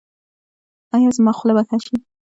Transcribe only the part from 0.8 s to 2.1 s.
ایا زما خوله به ښه شي؟